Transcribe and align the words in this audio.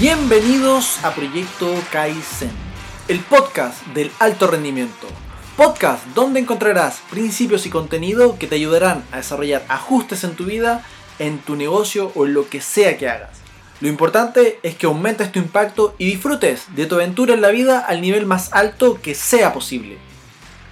Bienvenidos 0.00 1.04
a 1.04 1.12
Proyecto 1.12 1.74
Kaizen, 1.90 2.52
el 3.08 3.18
podcast 3.18 3.84
del 3.88 4.12
alto 4.20 4.46
rendimiento. 4.46 5.08
Podcast 5.56 6.06
donde 6.14 6.38
encontrarás 6.38 7.02
principios 7.10 7.66
y 7.66 7.70
contenido 7.70 8.38
que 8.38 8.46
te 8.46 8.54
ayudarán 8.54 9.04
a 9.10 9.16
desarrollar 9.16 9.64
ajustes 9.68 10.22
en 10.22 10.36
tu 10.36 10.44
vida, 10.44 10.86
en 11.18 11.38
tu 11.40 11.56
negocio 11.56 12.12
o 12.14 12.26
en 12.26 12.34
lo 12.34 12.48
que 12.48 12.60
sea 12.60 12.96
que 12.96 13.08
hagas. 13.08 13.40
Lo 13.80 13.88
importante 13.88 14.60
es 14.62 14.76
que 14.76 14.86
aumentes 14.86 15.32
tu 15.32 15.40
impacto 15.40 15.96
y 15.98 16.06
disfrutes 16.06 16.66
de 16.76 16.86
tu 16.86 16.94
aventura 16.94 17.34
en 17.34 17.40
la 17.40 17.50
vida 17.50 17.80
al 17.80 18.00
nivel 18.00 18.24
más 18.24 18.52
alto 18.52 19.00
que 19.02 19.16
sea 19.16 19.52
posible. 19.52 19.98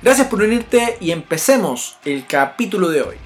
Gracias 0.04 0.28
por 0.28 0.40
unirte 0.40 0.98
y 1.00 1.10
empecemos 1.10 1.96
el 2.04 2.28
capítulo 2.28 2.90
de 2.90 3.02
hoy. 3.02 3.25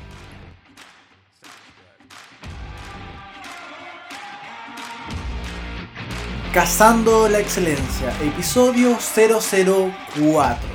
Cazando 6.53 7.29
la 7.29 7.39
Excelencia, 7.39 8.13
episodio 8.21 8.99
004. 8.99 10.69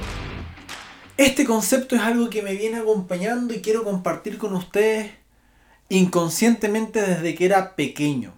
Este 1.18 1.44
concepto 1.44 1.98
es 1.98 2.02
algo 2.02 2.30
que 2.30 2.42
me 2.42 2.54
viene 2.54 2.78
acompañando 2.78 3.54
y 3.54 3.60
quiero 3.60 3.84
compartir 3.84 4.38
con 4.38 4.54
ustedes 4.54 5.12
inconscientemente 5.90 7.02
desde 7.02 7.36
que 7.36 7.44
era 7.44 7.76
pequeño. 7.76 8.34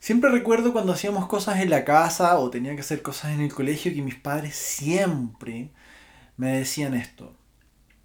Siempre 0.00 0.30
recuerdo 0.30 0.72
cuando 0.72 0.94
hacíamos 0.94 1.26
cosas 1.26 1.60
en 1.60 1.68
la 1.68 1.84
casa 1.84 2.38
o 2.38 2.48
tenía 2.48 2.74
que 2.74 2.80
hacer 2.80 3.02
cosas 3.02 3.32
en 3.32 3.42
el 3.42 3.52
colegio 3.52 3.92
que 3.92 4.00
mis 4.00 4.14
padres 4.14 4.56
siempre 4.56 5.72
me 6.38 6.54
decían 6.54 6.94
esto. 6.94 7.36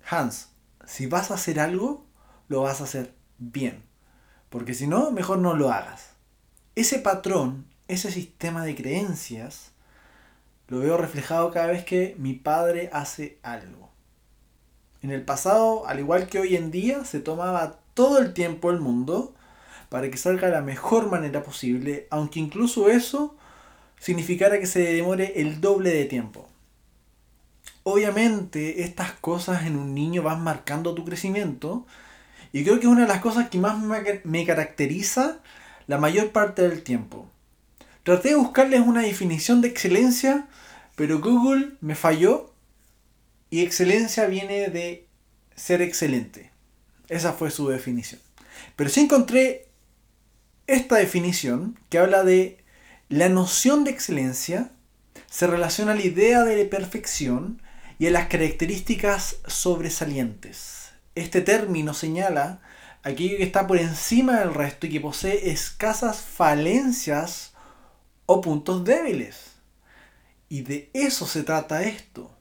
Hans, 0.10 0.50
si 0.86 1.08
vas 1.08 1.32
a 1.32 1.36
hacer 1.36 1.58
algo, 1.62 2.06
lo 2.50 2.64
vas 2.64 2.82
a 2.82 2.84
hacer 2.84 3.16
bien. 3.38 3.82
Porque 4.50 4.74
si 4.74 4.88
no, 4.88 5.10
mejor 5.12 5.38
no 5.38 5.54
lo 5.54 5.72
hagas. 5.72 6.10
Ese 6.76 7.00
patrón 7.00 7.77
ese 7.88 8.12
sistema 8.12 8.64
de 8.66 8.76
creencias 8.76 9.72
lo 10.68 10.80
veo 10.80 10.98
reflejado 10.98 11.52
cada 11.52 11.68
vez 11.68 11.86
que 11.86 12.16
mi 12.18 12.34
padre 12.34 12.90
hace 12.92 13.38
algo. 13.42 13.90
En 15.02 15.12
el 15.12 15.24
pasado, 15.24 15.88
al 15.88 16.00
igual 16.00 16.28
que 16.28 16.40
hoy 16.40 16.56
en 16.56 16.72
día, 16.72 17.06
se 17.06 17.20
tomaba 17.20 17.80
todo 17.94 18.20
el 18.20 18.34
tiempo 18.34 18.72
el 18.72 18.80
mundo 18.80 19.34
para 19.90 20.10
que 20.12 20.18
salga 20.18 20.48
de 20.48 20.54
la 20.54 20.62
mejor 20.62 21.10
manera 21.10 21.44
posible, 21.44 22.08
aunque 22.10 22.40
incluso 22.40 22.90
eso 22.90 23.36
significara 24.00 24.60
que 24.60 24.66
se 24.66 24.82
demore 24.82 25.40
el 25.40 25.62
doble 25.62 25.92
de 25.92 26.06
tiempo. 26.06 26.50
Obviamente 27.84 28.84
estas 28.84 29.14
cosas 29.14 29.66
en 29.66 29.78
un 29.78 29.96
niño 29.96 30.22
van 30.24 30.44
marcando 30.44 30.94
tu 30.94 31.06
crecimiento 31.06 31.86
y 32.52 32.64
creo 32.64 32.76
que 32.80 32.88
es 32.88 32.92
una 32.92 33.04
de 33.04 33.08
las 33.08 33.22
cosas 33.22 33.50
que 33.50 33.60
más 33.60 33.78
me 33.80 34.46
caracteriza 34.46 35.40
la 35.88 35.98
mayor 35.98 36.32
parte 36.32 36.68
del 36.68 36.84
tiempo. 36.84 37.30
Traté 38.08 38.30
de 38.30 38.36
buscarles 38.36 38.80
una 38.80 39.02
definición 39.02 39.60
de 39.60 39.68
excelencia, 39.68 40.48
pero 40.96 41.20
Google 41.20 41.74
me 41.82 41.94
falló 41.94 42.54
y 43.50 43.64
excelencia 43.64 44.28
viene 44.28 44.70
de 44.70 45.10
ser 45.58 45.82
excelente. 45.82 46.52
Esa 47.10 47.34
fue 47.34 47.52
su 47.52 47.68
definición. 47.68 48.22
Pero 48.78 48.90
sí 48.90 49.02
encontré 49.02 49.68
esta 50.68 50.96
definición 50.96 51.78
que 51.90 51.98
habla 51.98 52.24
de 52.24 52.64
la 53.10 53.28
noción 53.28 53.84
de 53.84 53.92
excelencia 53.92 54.72
se 55.30 55.46
relaciona 55.46 55.92
a 55.92 55.96
la 55.96 56.06
idea 56.06 56.46
de 56.46 56.64
perfección 56.64 57.62
y 58.00 58.08
a 58.08 58.12
las 58.12 58.28
características 58.28 59.36
sobresalientes. 59.48 60.92
Este 61.14 61.42
término 61.42 61.94
señala 61.94 62.62
aquello 63.04 63.36
que 63.36 63.44
está 63.44 63.68
por 63.68 63.78
encima 63.78 64.40
del 64.40 64.54
resto 64.54 64.88
y 64.88 64.92
que 64.92 65.02
posee 65.02 65.52
escasas 65.52 66.22
falencias 66.22 67.52
o 68.28 68.42
puntos 68.42 68.84
débiles. 68.84 69.56
Y 70.50 70.62
de 70.62 70.92
eso 70.94 71.26
se 71.26 71.42
trata 71.42 71.84
esto, 71.84 72.32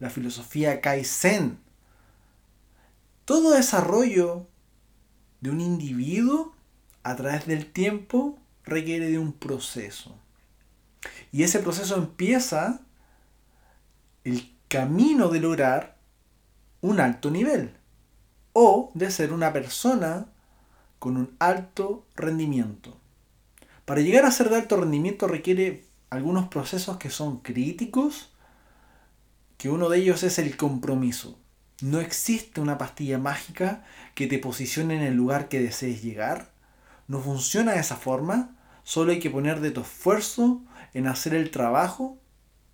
la 0.00 0.10
filosofía 0.10 0.80
Kaizen. 0.80 1.58
Todo 3.24 3.52
desarrollo 3.52 4.48
de 5.40 5.50
un 5.50 5.60
individuo 5.60 6.54
a 7.04 7.14
través 7.14 7.46
del 7.46 7.70
tiempo 7.70 8.38
requiere 8.64 9.08
de 9.08 9.18
un 9.18 9.32
proceso. 9.32 10.16
Y 11.30 11.44
ese 11.44 11.60
proceso 11.60 11.96
empieza 11.96 12.80
el 14.24 14.52
camino 14.68 15.28
de 15.28 15.40
lograr 15.40 15.96
un 16.80 16.98
alto 16.98 17.30
nivel 17.30 17.76
o 18.52 18.90
de 18.94 19.10
ser 19.10 19.32
una 19.32 19.52
persona 19.52 20.26
con 20.98 21.16
un 21.16 21.36
alto 21.38 22.06
rendimiento. 22.16 22.98
Para 23.86 24.00
llegar 24.00 24.24
a 24.24 24.32
ser 24.32 24.50
de 24.50 24.56
alto 24.56 24.76
rendimiento 24.76 25.28
requiere 25.28 25.84
algunos 26.10 26.48
procesos 26.48 26.96
que 26.96 27.08
son 27.08 27.38
críticos, 27.38 28.32
que 29.58 29.70
uno 29.70 29.88
de 29.88 29.98
ellos 29.98 30.24
es 30.24 30.40
el 30.40 30.56
compromiso. 30.56 31.38
No 31.80 32.00
existe 32.00 32.60
una 32.60 32.78
pastilla 32.78 33.18
mágica 33.18 33.84
que 34.16 34.26
te 34.26 34.40
posicione 34.40 34.96
en 34.96 35.02
el 35.02 35.14
lugar 35.14 35.48
que 35.48 35.60
desees 35.60 36.02
llegar. 36.02 36.50
No 37.06 37.20
funciona 37.20 37.74
de 37.74 37.80
esa 37.80 37.96
forma. 37.96 38.56
Solo 38.82 39.12
hay 39.12 39.20
que 39.20 39.30
poner 39.30 39.60
de 39.60 39.70
tu 39.70 39.82
esfuerzo 39.82 40.62
en 40.92 41.06
hacer 41.06 41.34
el 41.34 41.52
trabajo, 41.52 42.18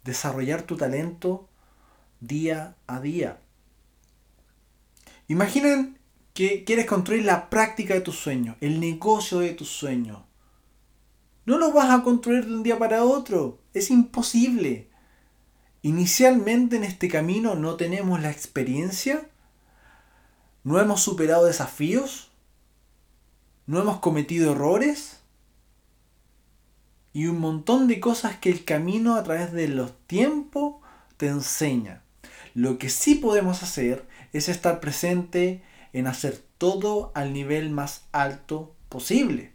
desarrollar 0.04 0.62
tu 0.62 0.78
talento 0.78 1.46
día 2.20 2.74
a 2.86 3.00
día. 3.00 3.38
Imaginen 5.28 5.98
que 6.32 6.64
quieres 6.64 6.86
construir 6.86 7.26
la 7.26 7.50
práctica 7.50 7.92
de 7.92 8.00
tus 8.00 8.18
sueños, 8.18 8.56
el 8.62 8.80
negocio 8.80 9.40
de 9.40 9.50
tus 9.50 9.68
sueños. 9.68 10.20
No 11.44 11.58
lo 11.58 11.72
vas 11.72 11.90
a 11.90 12.02
construir 12.02 12.46
de 12.46 12.54
un 12.54 12.62
día 12.62 12.78
para 12.78 13.04
otro. 13.04 13.58
Es 13.74 13.90
imposible. 13.90 14.88
Inicialmente 15.82 16.76
en 16.76 16.84
este 16.84 17.08
camino 17.08 17.56
no 17.56 17.74
tenemos 17.74 18.20
la 18.20 18.30
experiencia. 18.30 19.28
No 20.62 20.78
hemos 20.80 21.02
superado 21.02 21.46
desafíos. 21.46 22.30
No 23.66 23.80
hemos 23.80 23.98
cometido 23.98 24.52
errores. 24.52 25.20
Y 27.12 27.26
un 27.26 27.40
montón 27.40 27.88
de 27.88 27.98
cosas 27.98 28.36
que 28.36 28.50
el 28.50 28.64
camino 28.64 29.16
a 29.16 29.24
través 29.24 29.52
de 29.52 29.68
los 29.68 29.98
tiempos 30.06 30.76
te 31.16 31.26
enseña. 31.26 32.02
Lo 32.54 32.78
que 32.78 32.88
sí 32.88 33.16
podemos 33.16 33.62
hacer 33.62 34.06
es 34.32 34.48
estar 34.48 34.80
presente 34.80 35.62
en 35.92 36.06
hacer 36.06 36.42
todo 36.58 37.10
al 37.14 37.32
nivel 37.32 37.70
más 37.70 38.04
alto 38.12 38.74
posible. 38.88 39.51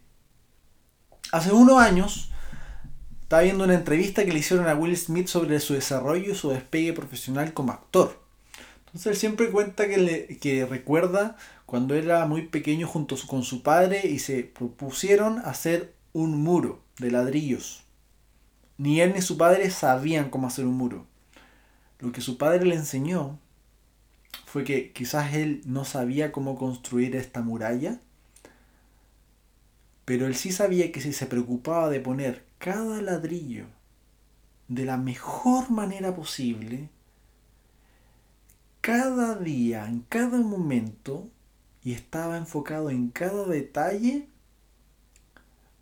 Hace 1.30 1.52
unos 1.52 1.78
años 1.78 2.30
estaba 3.20 3.42
viendo 3.42 3.64
una 3.64 3.74
entrevista 3.74 4.24
que 4.24 4.32
le 4.32 4.38
hicieron 4.38 4.66
a 4.66 4.74
Will 4.74 4.96
Smith 4.96 5.26
sobre 5.26 5.60
su 5.60 5.74
desarrollo 5.74 6.32
y 6.32 6.34
su 6.34 6.48
despegue 6.48 6.94
profesional 6.94 7.52
como 7.52 7.72
actor. 7.72 8.18
Entonces 8.86 9.06
él 9.12 9.16
siempre 9.16 9.50
cuenta 9.50 9.86
que, 9.86 9.98
le, 9.98 10.38
que 10.38 10.64
recuerda 10.64 11.36
cuando 11.66 11.94
era 11.94 12.24
muy 12.24 12.46
pequeño 12.46 12.86
junto 12.86 13.16
con 13.26 13.42
su 13.42 13.62
padre 13.62 14.06
y 14.08 14.20
se 14.20 14.42
propusieron 14.42 15.40
hacer 15.40 15.92
un 16.14 16.42
muro 16.42 16.80
de 16.98 17.10
ladrillos. 17.10 17.82
Ni 18.78 19.02
él 19.02 19.12
ni 19.14 19.20
su 19.20 19.36
padre 19.36 19.70
sabían 19.70 20.30
cómo 20.30 20.46
hacer 20.46 20.64
un 20.64 20.78
muro. 20.78 21.04
Lo 21.98 22.10
que 22.12 22.22
su 22.22 22.38
padre 22.38 22.64
le 22.64 22.76
enseñó 22.76 23.38
fue 24.46 24.64
que 24.64 24.92
quizás 24.92 25.34
él 25.34 25.60
no 25.66 25.84
sabía 25.84 26.32
cómo 26.32 26.56
construir 26.56 27.14
esta 27.16 27.42
muralla 27.42 28.00
pero 30.08 30.26
él 30.26 30.34
sí 30.36 30.52
sabía 30.52 30.90
que 30.90 31.02
si 31.02 31.12
se 31.12 31.26
preocupaba 31.26 31.90
de 31.90 32.00
poner 32.00 32.46
cada 32.56 33.02
ladrillo 33.02 33.66
de 34.66 34.86
la 34.86 34.96
mejor 34.96 35.70
manera 35.70 36.16
posible, 36.16 36.88
cada 38.80 39.34
día, 39.34 39.84
en 39.84 40.00
cada 40.08 40.38
momento, 40.38 41.28
y 41.84 41.92
estaba 41.92 42.38
enfocado 42.38 42.88
en 42.88 43.10
cada 43.10 43.44
detalle, 43.44 44.30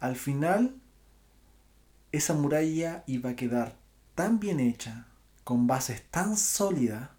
al 0.00 0.16
final 0.16 0.74
esa 2.10 2.34
muralla 2.34 3.04
iba 3.06 3.30
a 3.30 3.36
quedar 3.36 3.76
tan 4.16 4.40
bien 4.40 4.58
hecha, 4.58 5.06
con 5.44 5.68
bases 5.68 6.02
tan 6.10 6.36
sólidas, 6.36 7.10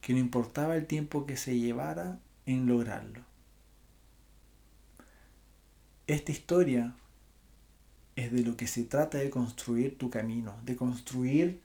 que 0.00 0.14
no 0.14 0.18
importaba 0.18 0.76
el 0.76 0.86
tiempo 0.86 1.26
que 1.26 1.36
se 1.36 1.58
llevara 1.58 2.20
en 2.46 2.66
lograrlo. 2.66 3.33
Esta 6.06 6.32
historia 6.32 6.94
es 8.14 8.30
de 8.30 8.42
lo 8.42 8.56
que 8.56 8.66
se 8.66 8.84
trata 8.84 9.18
de 9.18 9.30
construir 9.30 9.96
tu 9.96 10.10
camino, 10.10 10.54
de 10.64 10.76
construir 10.76 11.60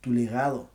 tu 0.00 0.12
legado. 0.12 0.68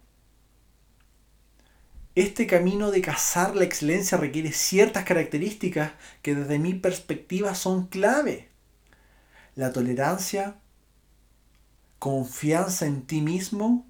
Este 2.15 2.47
camino 2.47 2.91
de 2.91 3.01
cazar 3.01 3.57
la 3.57 3.65
excelencia 3.65 4.17
requiere 4.17 4.53
ciertas 4.53 5.03
características 5.03 5.91
que 6.21 6.35
desde 6.35 6.57
mi 6.57 6.73
perspectiva 6.73 7.53
son 7.53 7.87
clave. 7.87 8.47
La 9.55 9.73
tolerancia, 9.73 10.55
confianza 11.99 12.85
en 12.85 13.01
ti 13.01 13.19
mismo, 13.19 13.85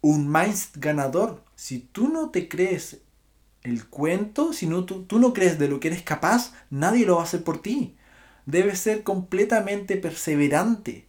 un 0.00 0.30
mindset 0.30 0.78
ganador. 0.78 1.44
Si 1.54 1.78
tú 1.78 2.08
no 2.08 2.30
te 2.30 2.48
crees 2.48 2.98
el 3.62 3.86
cuento, 3.86 4.52
si 4.52 4.66
no, 4.66 4.84
tú, 4.84 5.04
tú 5.04 5.20
no 5.20 5.32
crees 5.32 5.60
de 5.60 5.68
lo 5.68 5.78
que 5.78 5.88
eres 5.88 6.02
capaz, 6.02 6.52
nadie 6.70 7.06
lo 7.06 7.16
va 7.16 7.20
a 7.22 7.24
hacer 7.24 7.44
por 7.44 7.62
ti. 7.62 7.96
Debe 8.50 8.76
ser 8.76 9.02
completamente 9.02 9.96
perseverante. 9.96 11.06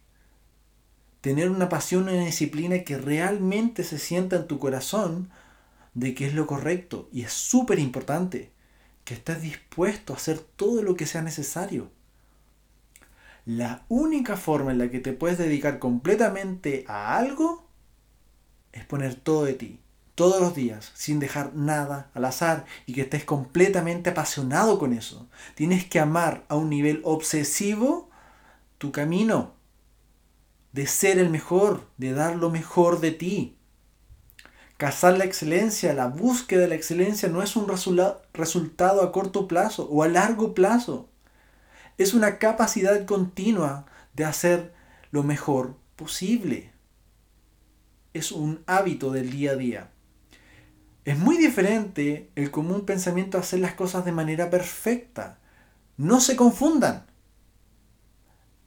Tener 1.20 1.50
una 1.50 1.68
pasión 1.68 2.04
una 2.04 2.24
disciplina 2.24 2.80
que 2.80 2.98
realmente 2.98 3.84
se 3.84 3.98
sienta 3.98 4.36
en 4.36 4.46
tu 4.46 4.58
corazón 4.58 5.30
de 5.94 6.14
que 6.14 6.26
es 6.26 6.34
lo 6.34 6.46
correcto. 6.46 7.08
Y 7.12 7.22
es 7.22 7.32
súper 7.32 7.78
importante 7.78 8.50
que 9.04 9.14
estés 9.14 9.42
dispuesto 9.42 10.12
a 10.12 10.16
hacer 10.16 10.38
todo 10.38 10.82
lo 10.82 10.96
que 10.96 11.06
sea 11.06 11.22
necesario. 11.22 11.90
La 13.44 13.84
única 13.88 14.36
forma 14.36 14.70
en 14.70 14.78
la 14.78 14.90
que 14.90 15.00
te 15.00 15.12
puedes 15.12 15.38
dedicar 15.38 15.78
completamente 15.78 16.84
a 16.86 17.16
algo 17.16 17.68
es 18.72 18.84
poner 18.84 19.16
todo 19.16 19.44
de 19.44 19.54
ti, 19.54 19.80
todos 20.14 20.40
los 20.40 20.54
días, 20.54 20.92
sin 20.94 21.18
dejar 21.20 21.54
nada 21.54 22.10
al 22.14 22.24
azar 22.24 22.66
y 22.86 22.92
que 22.92 23.02
estés 23.02 23.24
completamente 23.24 24.10
apasionado 24.10 24.78
con 24.78 24.92
eso. 24.92 25.28
Tienes 25.54 25.86
que 25.86 26.00
amar 26.00 26.44
a 26.48 26.56
un 26.56 26.68
nivel 26.68 27.00
obsesivo 27.04 28.10
tu 28.78 28.92
camino, 28.92 29.54
de 30.72 30.86
ser 30.86 31.18
el 31.18 31.30
mejor, 31.30 31.88
de 31.98 32.12
dar 32.12 32.36
lo 32.36 32.50
mejor 32.50 33.00
de 33.00 33.12
ti. 33.12 33.56
Cazar 34.76 35.16
la 35.16 35.24
excelencia, 35.24 35.94
la 35.94 36.08
búsqueda 36.08 36.62
de 36.62 36.68
la 36.68 36.74
excelencia 36.74 37.28
no 37.28 37.42
es 37.42 37.54
un 37.54 37.68
resultado 37.68 39.02
a 39.02 39.12
corto 39.12 39.46
plazo 39.46 39.88
o 39.88 40.02
a 40.02 40.08
largo 40.08 40.54
plazo. 40.54 41.08
Es 41.98 42.14
una 42.14 42.38
capacidad 42.38 43.04
continua 43.04 43.86
de 44.14 44.24
hacer 44.24 44.74
lo 45.10 45.22
mejor 45.22 45.76
posible. 45.94 46.72
Es 48.14 48.32
un 48.32 48.64
hábito 48.66 49.12
del 49.12 49.30
día 49.30 49.52
a 49.52 49.56
día. 49.56 49.90
Es 51.04 51.18
muy 51.18 51.36
diferente 51.36 52.30
el 52.36 52.50
común 52.50 52.86
pensamiento 52.86 53.36
de 53.36 53.42
hacer 53.42 53.60
las 53.60 53.74
cosas 53.74 54.04
de 54.04 54.12
manera 54.12 54.50
perfecta. 54.50 55.38
No 55.96 56.20
se 56.20 56.36
confundan. 56.36 57.06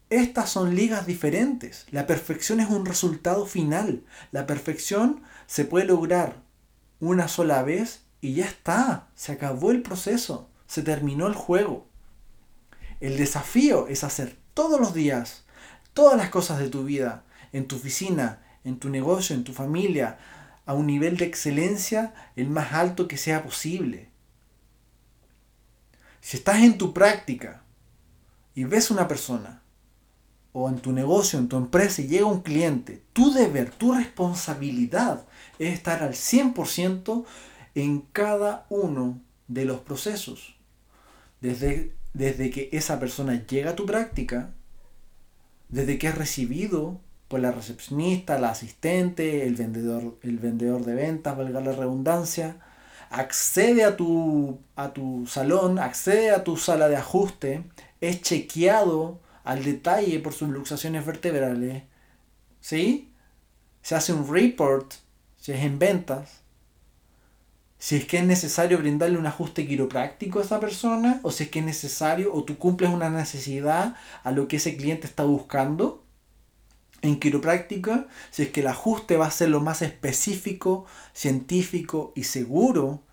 Estas 0.09 0.49
son 0.49 0.75
ligas 0.75 1.05
diferentes. 1.05 1.85
La 1.91 2.05
perfección 2.07 2.59
es 2.59 2.69
un 2.69 2.85
resultado 2.85 3.45
final. 3.45 4.03
La 4.31 4.45
perfección 4.45 5.23
se 5.47 5.65
puede 5.65 5.85
lograr 5.85 6.43
una 6.99 7.27
sola 7.27 7.63
vez 7.63 8.01
y 8.21 8.35
ya 8.35 8.45
está. 8.45 9.07
Se 9.15 9.31
acabó 9.31 9.71
el 9.71 9.81
proceso. 9.81 10.49
Se 10.67 10.81
terminó 10.81 11.27
el 11.27 11.33
juego. 11.33 11.87
El 12.99 13.17
desafío 13.17 13.87
es 13.87 14.03
hacer 14.03 14.37
todos 14.53 14.79
los 14.79 14.93
días 14.93 15.45
todas 15.95 16.17
las 16.17 16.29
cosas 16.29 16.59
de 16.59 16.69
tu 16.69 16.83
vida, 16.83 17.23
en 17.53 17.67
tu 17.67 17.77
oficina, 17.77 18.41
en 18.65 18.77
tu 18.77 18.89
negocio, 18.89 19.33
en 19.33 19.45
tu 19.45 19.53
familia, 19.53 20.19
a 20.65 20.73
un 20.73 20.87
nivel 20.87 21.17
de 21.17 21.25
excelencia 21.25 22.13
el 22.35 22.49
más 22.49 22.73
alto 22.73 23.07
que 23.07 23.17
sea 23.17 23.43
posible. 23.43 24.09
Si 26.21 26.37
estás 26.37 26.63
en 26.63 26.77
tu 26.77 26.93
práctica 26.93 27.63
y 28.55 28.63
ves 28.63 28.89
una 28.89 29.07
persona 29.07 29.61
o 30.53 30.69
en 30.69 30.79
tu 30.79 30.91
negocio, 30.91 31.37
en 31.37 31.49
tu 31.49 31.57
empresa 31.57 32.01
y 32.01 32.07
llega 32.07 32.25
un 32.25 32.41
cliente, 32.41 33.03
tu 33.13 33.31
deber, 33.31 33.69
tu 33.69 33.93
responsabilidad 33.93 35.25
es 35.59 35.73
estar 35.73 36.01
al 36.01 36.13
100% 36.13 37.25
en 37.75 38.01
cada 38.01 38.65
uno 38.69 39.21
de 39.47 39.65
los 39.65 39.81
procesos. 39.81 40.55
Desde, 41.41 41.93
desde 42.13 42.49
que 42.49 42.69
esa 42.71 42.99
persona 42.99 43.45
llega 43.45 43.71
a 43.71 43.75
tu 43.75 43.85
práctica, 43.85 44.53
desde 45.69 45.99
que 45.99 46.07
es 46.07 46.15
recibido 46.15 47.01
por 47.27 47.39
la 47.39 47.51
recepcionista, 47.51 48.39
la 48.39 48.49
asistente, 48.49 49.45
el 49.47 49.55
vendedor, 49.55 50.17
el 50.21 50.37
vendedor 50.37 50.85
de 50.85 50.95
ventas, 50.95 51.37
valga 51.37 51.61
la 51.61 51.71
redundancia, 51.71 52.57
accede 53.09 53.83
a 53.83 53.95
tu, 53.95 54.59
a 54.75 54.93
tu 54.93 55.25
salón, 55.27 55.79
accede 55.79 56.31
a 56.31 56.43
tu 56.43 56.57
sala 56.57 56.87
de 56.87 56.97
ajuste, 56.97 57.63
es 58.01 58.21
chequeado 58.21 59.19
al 59.43 59.63
detalle 59.63 60.19
por 60.19 60.33
sus 60.33 60.49
luxaciones 60.49 61.05
vertebrales, 61.05 61.83
¿sí? 62.59 63.11
Se 63.81 63.95
hace 63.95 64.13
un 64.13 64.27
report, 64.31 64.93
si 65.37 65.51
es 65.51 65.63
en 65.63 65.79
ventas, 65.79 66.41
si 67.77 67.97
es 67.97 68.05
que 68.05 68.17
es 68.17 68.25
necesario 68.25 68.79
brindarle 68.79 69.17
un 69.17 69.27
ajuste 69.27 69.67
quiropráctico 69.67 70.39
a 70.39 70.43
esa 70.43 70.59
persona, 70.59 71.19
o 71.23 71.31
si 71.31 71.43
es 71.43 71.49
que 71.49 71.59
es 71.59 71.65
necesario, 71.65 72.33
o 72.33 72.43
tú 72.43 72.57
cumples 72.57 72.89
una 72.89 73.09
necesidad 73.09 73.95
a 74.23 74.31
lo 74.31 74.47
que 74.47 74.55
ese 74.57 74.75
cliente 74.77 75.05
está 75.05 75.23
buscando. 75.23 76.04
En 77.05 77.19
quiropráctica, 77.19 78.07
si 78.31 78.41
es 78.41 78.49
que 78.49 78.61
el 78.61 78.67
ajuste 78.67 79.15
va 79.15 79.27
a 79.27 79.31
ser 79.31 79.49
lo 79.49 79.61
más 79.61 79.83
específico, 79.83 80.87
científico 81.13 82.13
y 82.15 82.23
seguro 82.23 83.03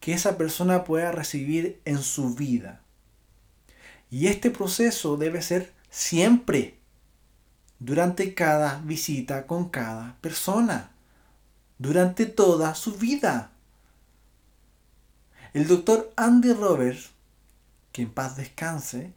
que 0.00 0.14
esa 0.14 0.36
persona 0.36 0.82
pueda 0.82 1.12
recibir 1.12 1.80
en 1.84 2.02
su 2.02 2.34
vida. 2.34 2.82
Y 4.10 4.26
este 4.26 4.50
proceso 4.50 5.16
debe 5.16 5.42
ser 5.42 5.72
siempre, 5.88 6.80
durante 7.78 8.34
cada 8.34 8.80
visita 8.84 9.46
con 9.46 9.68
cada 9.68 10.16
persona, 10.20 10.90
durante 11.78 12.26
toda 12.26 12.74
su 12.74 12.96
vida. 12.96 13.52
El 15.52 15.68
doctor 15.68 16.12
Andy 16.16 16.52
Roberts, 16.52 17.10
que 17.98 18.02
en 18.04 18.10
paz 18.10 18.36
descanse, 18.36 19.12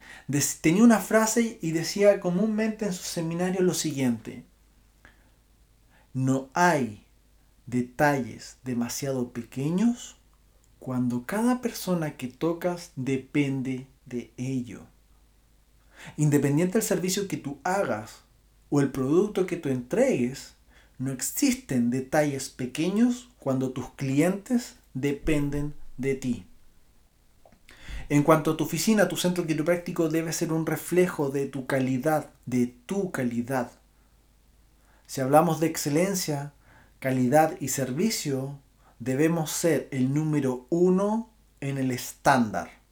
tenía 0.60 0.82
una 0.82 0.98
frase 0.98 1.56
y 1.62 1.70
decía 1.70 2.18
comúnmente 2.18 2.86
en 2.86 2.92
su 2.92 3.04
seminario 3.04 3.62
lo 3.62 3.74
siguiente, 3.74 4.42
no 6.12 6.48
hay 6.52 7.06
detalles 7.66 8.56
demasiado 8.64 9.32
pequeños 9.32 10.16
cuando 10.80 11.26
cada 11.26 11.60
persona 11.60 12.16
que 12.16 12.26
tocas 12.26 12.90
depende 12.96 13.86
de 14.04 14.32
ello. 14.36 14.80
Independiente 16.16 16.72
del 16.72 16.82
servicio 16.82 17.28
que 17.28 17.36
tú 17.36 17.60
hagas 17.62 18.22
o 18.68 18.80
el 18.80 18.90
producto 18.90 19.46
que 19.46 19.58
tú 19.58 19.68
entregues, 19.68 20.56
no 20.98 21.12
existen 21.12 21.90
detalles 21.90 22.48
pequeños 22.48 23.28
cuando 23.38 23.70
tus 23.70 23.90
clientes 23.90 24.74
dependen 24.92 25.72
de 25.98 26.16
ti. 26.16 26.46
En 28.12 28.24
cuanto 28.24 28.50
a 28.50 28.56
tu 28.58 28.64
oficina, 28.64 29.08
tu 29.08 29.16
centro 29.16 29.46
quiropráctico 29.46 30.10
debe 30.10 30.34
ser 30.34 30.52
un 30.52 30.66
reflejo 30.66 31.30
de 31.30 31.46
tu 31.46 31.64
calidad, 31.64 32.28
de 32.44 32.66
tu 32.66 33.10
calidad. 33.10 33.72
Si 35.06 35.22
hablamos 35.22 35.60
de 35.60 35.68
excelencia, 35.68 36.52
calidad 36.98 37.56
y 37.58 37.68
servicio, 37.68 38.58
debemos 38.98 39.50
ser 39.50 39.88
el 39.92 40.12
número 40.12 40.66
uno 40.68 41.30
en 41.62 41.78
el 41.78 41.90
estándar. 41.90 42.82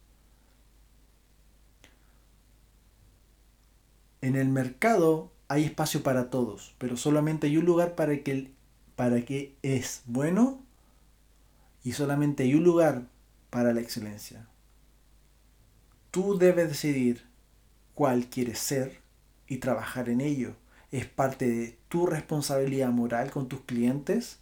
En 4.21 4.35
el 4.35 4.49
mercado 4.49 5.31
hay 5.49 5.65
espacio 5.65 6.01
para 6.01 6.31
todos, 6.31 6.73
pero 6.79 6.97
solamente 6.97 7.45
hay 7.45 7.57
un 7.57 7.65
lugar 7.65 7.93
para 7.93 8.13
para 8.95 9.21
que 9.23 9.55
es 9.61 10.01
bueno 10.05 10.63
y 11.83 11.91
solamente 11.91 12.41
hay 12.41 12.55
un 12.55 12.63
lugar 12.63 13.03
para 13.51 13.71
la 13.71 13.81
excelencia. 13.81 14.47
Tú 16.11 16.37
debes 16.37 16.69
decidir 16.69 17.25
cuál 17.95 18.27
quieres 18.27 18.59
ser 18.59 19.01
y 19.47 19.57
trabajar 19.57 20.09
en 20.09 20.21
ello. 20.21 20.55
Es 20.91 21.05
parte 21.07 21.49
de 21.49 21.77
tu 21.87 22.05
responsabilidad 22.05 22.89
moral 22.89 23.31
con 23.31 23.47
tus 23.47 23.61
clientes 23.61 24.39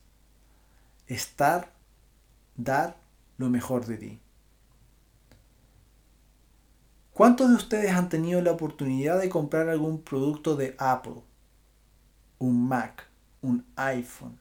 estar, 1.07 1.71
dar 2.55 2.97
lo 3.38 3.49
mejor 3.49 3.85
de 3.85 3.97
ti. 3.97 4.19
¿Cuántos 7.13 7.49
de 7.49 7.55
ustedes 7.55 7.91
han 7.91 8.07
tenido 8.07 8.41
la 8.41 8.51
oportunidad 8.51 9.19
de 9.19 9.29
comprar 9.29 9.67
algún 9.67 10.01
producto 10.01 10.55
de 10.55 10.75
Apple? 10.77 11.21
Un 12.38 12.67
Mac, 12.67 13.07
un 13.41 13.65
iPhone. 13.75 14.39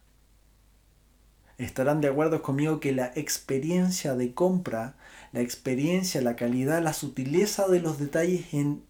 Estarán 1.56 2.00
de 2.00 2.06
acuerdo 2.06 2.40
conmigo 2.40 2.78
que 2.78 2.92
la 2.92 3.10
experiencia 3.16 4.14
de 4.14 4.32
compra, 4.32 4.94
la 5.32 5.40
experiencia, 5.40 6.20
la 6.22 6.36
calidad, 6.36 6.82
la 6.82 6.92
sutileza 6.92 7.68
de 7.68 7.80
los 7.80 7.98
detalles 7.98 8.52
en 8.54 8.82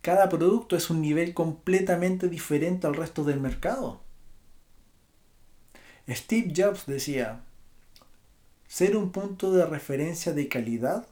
cada 0.00 0.28
producto 0.28 0.76
es 0.76 0.90
un 0.90 1.00
nivel 1.00 1.32
completamente 1.32 2.28
diferente 2.28 2.86
al 2.86 2.94
resto 2.94 3.24
del 3.24 3.40
mercado. 3.40 4.00
Steve 6.08 6.52
Jobs 6.54 6.84
decía, 6.86 7.40
ser 8.68 8.96
un 8.96 9.12
punto 9.12 9.52
de 9.52 9.64
referencia 9.64 10.32
de 10.32 10.48
calidad 10.48 11.06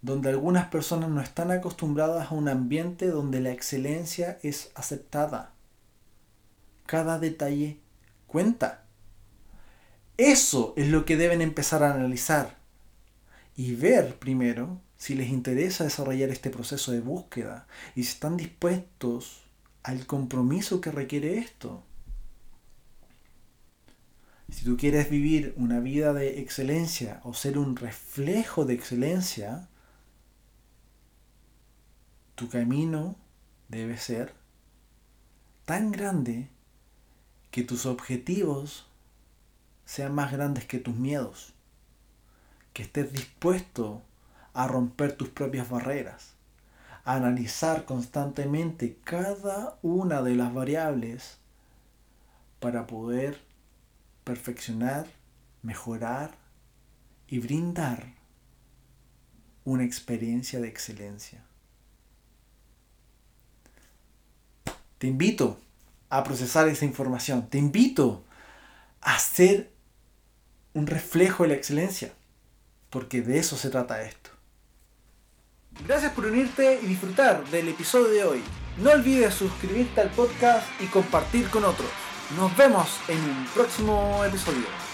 donde 0.00 0.30
algunas 0.30 0.68
personas 0.68 1.10
no 1.10 1.20
están 1.20 1.50
acostumbradas 1.50 2.30
a 2.30 2.34
un 2.34 2.48
ambiente 2.48 3.08
donde 3.08 3.40
la 3.40 3.50
excelencia 3.50 4.38
es 4.42 4.70
aceptada. 4.74 5.52
Cada 6.86 7.18
detalle 7.18 7.78
cuenta. 8.26 8.84
Eso 10.18 10.74
es 10.76 10.88
lo 10.88 11.04
que 11.04 11.16
deben 11.16 11.40
empezar 11.40 11.82
a 11.82 11.94
analizar 11.94 12.58
y 13.56 13.74
ver 13.76 14.18
primero 14.18 14.80
si 14.96 15.14
les 15.14 15.28
interesa 15.28 15.84
desarrollar 15.84 16.30
este 16.30 16.50
proceso 16.50 16.92
de 16.92 17.00
búsqueda 17.00 17.68
y 17.94 18.02
si 18.02 18.10
están 18.10 18.36
dispuestos 18.36 19.44
al 19.84 20.06
compromiso 20.06 20.80
que 20.80 20.90
requiere 20.90 21.38
esto. 21.38 21.84
Si 24.50 24.64
tú 24.64 24.76
quieres 24.76 25.08
vivir 25.08 25.54
una 25.56 25.78
vida 25.78 26.12
de 26.12 26.40
excelencia 26.40 27.20
o 27.22 27.32
ser 27.32 27.56
un 27.56 27.76
reflejo 27.76 28.64
de 28.64 28.74
excelencia, 28.74 29.68
Tu 32.34 32.48
camino 32.48 33.16
debe 33.66 33.98
ser 33.98 34.32
tan 35.64 35.90
grande 35.90 36.48
que 37.50 37.64
tus 37.64 37.84
objetivos 37.84 38.87
sean 39.88 40.14
más 40.14 40.30
grandes 40.30 40.66
que 40.66 40.78
tus 40.78 40.94
miedos. 40.94 41.54
Que 42.74 42.82
estés 42.82 43.10
dispuesto 43.10 44.02
a 44.52 44.68
romper 44.68 45.12
tus 45.16 45.30
propias 45.30 45.70
barreras. 45.70 46.34
A 47.04 47.14
analizar 47.14 47.86
constantemente 47.86 48.98
cada 49.02 49.78
una 49.80 50.20
de 50.20 50.34
las 50.34 50.52
variables 50.52 51.38
para 52.60 52.86
poder 52.86 53.40
perfeccionar, 54.24 55.06
mejorar 55.62 56.32
y 57.26 57.38
brindar 57.38 58.12
una 59.64 59.84
experiencia 59.84 60.60
de 60.60 60.68
excelencia. 60.68 61.42
Te 64.98 65.06
invito 65.06 65.58
a 66.10 66.22
procesar 66.24 66.68
esa 66.68 66.84
información. 66.84 67.48
Te 67.48 67.56
invito 67.56 68.22
a 69.00 69.18
ser 69.18 69.77
un 70.78 70.86
reflejo 70.86 71.42
de 71.42 71.50
la 71.50 71.54
excelencia. 71.54 72.12
Porque 72.90 73.20
de 73.20 73.38
eso 73.38 73.56
se 73.56 73.68
trata 73.68 74.02
esto. 74.02 74.30
Gracias 75.86 76.12
por 76.12 76.26
unirte 76.26 76.80
y 76.82 76.86
disfrutar 76.86 77.44
del 77.50 77.68
episodio 77.68 78.08
de 78.08 78.24
hoy. 78.24 78.42
No 78.78 78.90
olvides 78.90 79.34
suscribirte 79.34 80.00
al 80.00 80.10
podcast 80.10 80.66
y 80.80 80.86
compartir 80.86 81.48
con 81.50 81.64
otros. 81.64 81.90
Nos 82.36 82.56
vemos 82.56 82.88
en 83.08 83.18
un 83.18 83.46
próximo 83.54 84.24
episodio. 84.24 84.87